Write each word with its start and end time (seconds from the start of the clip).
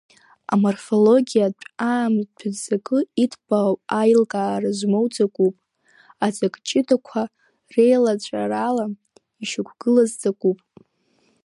Аморфологиатә 0.53 1.65
аамҭатә 1.91 2.57
ҵакы 2.65 2.99
иҭбаау 3.23 3.73
аилкаара 3.99 4.71
змоу 4.77 5.07
ҵакуп, 5.13 5.55
аҵак 6.25 6.53
ҷыдақәа 6.67 7.21
реилаҵәарала 7.73 8.85
ишьақәгылаз 9.41 10.11
ҵакуп. 10.21 10.59